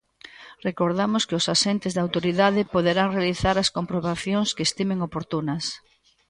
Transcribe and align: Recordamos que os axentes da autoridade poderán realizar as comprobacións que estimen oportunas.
Recordamos 0.67 1.25
que 1.27 1.37
os 1.39 1.45
axentes 1.55 1.91
da 1.93 2.01
autoridade 2.05 2.61
poderán 2.75 3.13
realizar 3.17 3.55
as 3.59 3.69
comprobacións 3.77 4.49
que 4.55 4.67
estimen 4.69 4.99
oportunas. 5.07 5.63